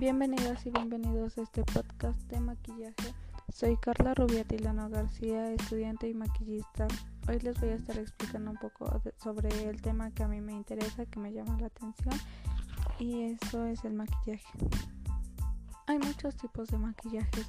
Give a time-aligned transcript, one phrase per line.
[0.00, 3.14] Bienvenidas y bienvenidos a este podcast de maquillaje.
[3.52, 6.88] Soy Carla Rubiatilano García, estudiante y maquillista.
[7.28, 8.90] Hoy les voy a estar explicando un poco
[9.22, 12.14] sobre el tema que a mí me interesa, que me llama la atención,
[12.98, 14.58] y eso es el maquillaje.
[15.86, 17.46] Hay muchos tipos de maquillajes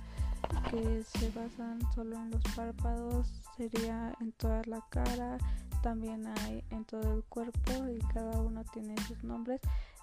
[0.69, 5.37] que se basan solo en los párpados, sería en toda la cara,
[5.81, 9.61] también hay en todo el cuerpo y cada uno tiene sus nombres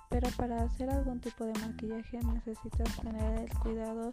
[0.09, 4.11] pero para hacer algún tipo de maquillaje necesitas tener el cuidado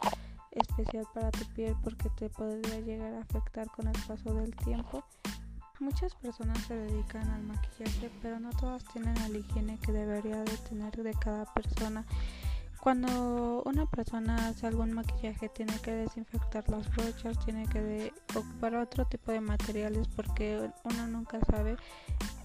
[0.52, 5.03] especial para tu piel porque te podría llegar a afectar con el paso del tiempo.
[5.80, 10.58] Muchas personas se dedican al maquillaje, pero no todas tienen la higiene que debería de
[10.70, 12.05] tener de cada persona.
[12.80, 19.05] Cuando una persona hace algún maquillaje tiene que desinfectar las brochas, tiene que ocupar otro
[19.05, 21.77] tipo de materiales porque uno nunca sabe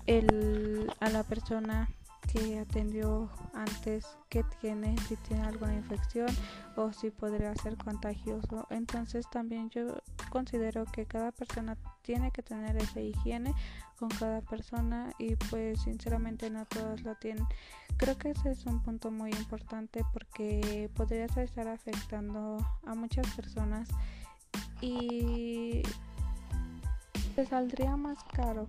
[0.07, 1.89] el, a la persona
[2.33, 6.29] que atendió antes que tiene, si tiene alguna infección
[6.77, 8.67] o si podría ser contagioso.
[8.71, 10.01] Entonces también yo
[10.31, 13.55] considero que cada persona tiene que tener esa higiene
[13.99, 17.47] con cada persona y pues sinceramente no todos lo tienen.
[17.97, 23.89] Creo que ese es un punto muy importante porque podría estar afectando a muchas personas
[24.81, 25.83] y
[27.35, 28.69] te saldría más caro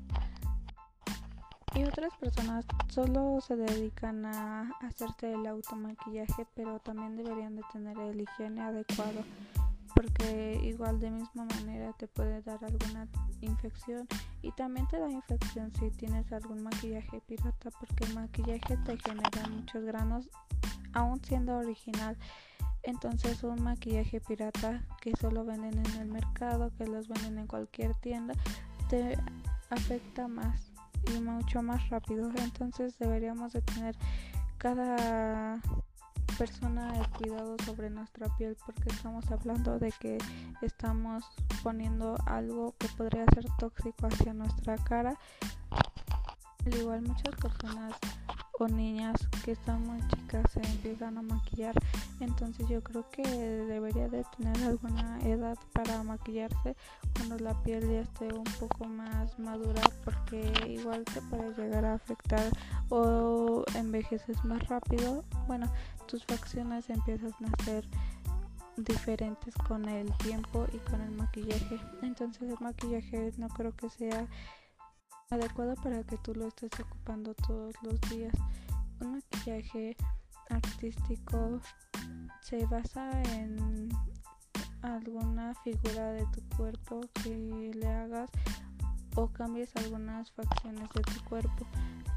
[1.74, 7.98] y otras personas solo se dedican a hacerte el automaquillaje, pero también deberían de tener
[7.98, 9.24] el higiene adecuado,
[9.96, 13.08] porque igual de misma manera te puede dar alguna
[13.42, 14.08] infección
[14.42, 19.48] y también te da infección si tienes algún maquillaje pirata, porque el maquillaje te genera
[19.50, 20.30] muchos granos,
[20.94, 22.18] aún siendo original.
[22.84, 27.94] Entonces un maquillaje pirata que solo venden en el mercado, que los venden en cualquier
[27.96, 28.34] tienda,
[28.90, 29.18] te
[29.70, 30.71] afecta más
[31.08, 32.30] y mucho más rápido.
[32.38, 33.96] Entonces deberíamos de tener
[34.58, 35.60] cada
[36.38, 40.18] persona el cuidado sobre nuestra piel porque estamos hablando de que
[40.62, 41.24] estamos
[41.62, 45.18] poniendo algo que podría ser tóxico hacia nuestra cara.
[46.66, 47.94] Al igual muchas personas
[48.60, 50.02] o niñas que están muy
[50.52, 51.76] se empiezan a maquillar
[52.20, 56.76] entonces yo creo que debería de tener alguna edad para maquillarse
[57.16, 61.94] cuando la piel ya esté un poco más madura porque igual te puede llegar a
[61.96, 62.46] afectar
[62.90, 65.72] o envejeces más rápido bueno
[66.08, 67.86] tus facciones empiezan a ser
[68.78, 74.28] diferentes con el tiempo y con el maquillaje entonces el maquillaje no creo que sea
[75.32, 78.34] adecuado para que tú lo estés ocupando todos los días.
[79.00, 79.96] Un maquillaje
[80.52, 81.60] artístico
[82.42, 83.90] se basa en
[84.82, 88.30] alguna figura de tu cuerpo que le hagas
[89.16, 91.68] o cambies algunas facciones de tu cuerpo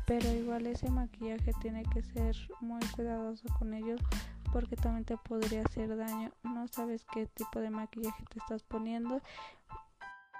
[0.07, 4.01] pero igual ese maquillaje tiene que ser muy cuidadoso con ellos
[4.53, 9.21] porque también te podría hacer daño no sabes qué tipo de maquillaje te estás poniendo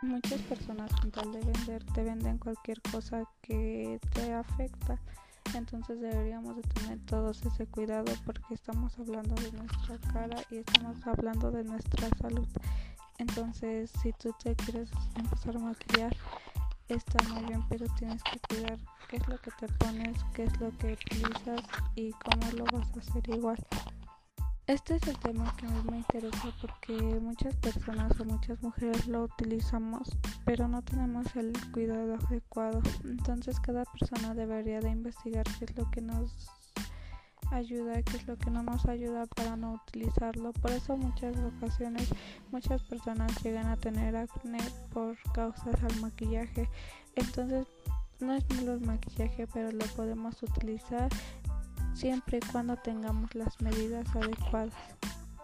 [0.05, 5.01] Muchas personas con tal de vender te venden cualquier cosa que te afecta.
[5.53, 11.07] Entonces deberíamos de tener todos ese cuidado porque estamos hablando de nuestra cara y estamos
[11.07, 12.49] hablando de nuestra salud.
[13.19, 16.17] Entonces si tú te quieres empezar a maquillar
[16.89, 18.79] está muy bien pero tienes que cuidar
[19.09, 21.61] qué es lo que te pones, qué es lo que utilizas
[21.95, 23.59] y cómo lo vas a hacer igual.
[24.67, 29.07] Este es el tema que a mí me interesa porque muchas personas o muchas mujeres
[29.07, 30.09] lo utilizamos,
[30.47, 32.81] pero no tenemos el cuidado adecuado.
[33.05, 36.49] Entonces cada persona debería de investigar qué es lo que nos
[37.51, 40.55] ayuda, qué es lo que no nos ayuda para no utilizarlo.
[40.55, 42.09] Por eso muchas ocasiones
[42.51, 44.61] muchas personas llegan a tener acné
[44.95, 46.71] por causas al maquillaje.
[47.17, 47.67] Entonces
[48.19, 51.11] no es malo el maquillaje, pero lo podemos utilizar
[51.95, 54.75] siempre y cuando tengamos las medidas adecuadas.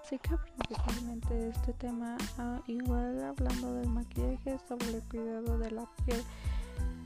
[0.03, 5.89] Así que principalmente este tema, ah, igual hablando del maquillaje sobre el cuidado de la
[6.05, 6.22] piel,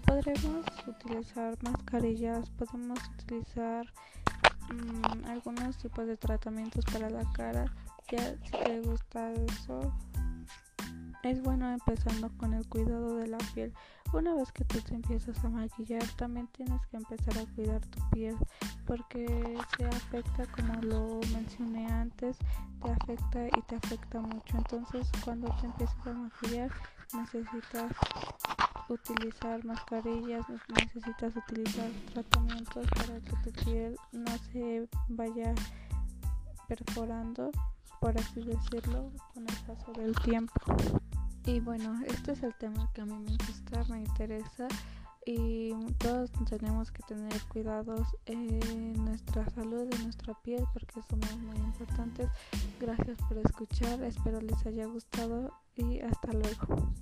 [0.06, 3.86] podremos utilizar mascarillas, podemos utilizar
[4.70, 7.66] mm, algunos tipos de tratamientos para la cara.
[8.10, 9.92] Ya si te gusta eso,
[11.22, 13.72] es bueno empezando con el cuidado de la piel.
[14.14, 17.98] Una vez que tú te empiezas a maquillar, también tienes que empezar a cuidar tu
[18.10, 18.36] piel
[18.86, 19.26] porque
[19.76, 22.38] se afecta, como lo mencioné antes,
[22.80, 24.56] te afecta y te afecta mucho.
[24.56, 26.70] Entonces, cuando te empiezas a maquillar,
[27.12, 27.92] necesitas
[28.88, 30.46] utilizar mascarillas,
[30.78, 35.52] necesitas utilizar tratamientos para que tu piel no se vaya
[36.68, 37.50] perforando,
[38.00, 40.54] por así decirlo, con el paso del tiempo.
[41.46, 44.66] Y bueno, este es el tema que a mí me gusta, me interesa
[45.26, 51.56] y todos tenemos que tener cuidados en nuestra salud, en nuestra piel, porque somos muy
[51.56, 52.28] importantes.
[52.80, 56.92] Gracias por escuchar, espero les haya gustado y hasta luego.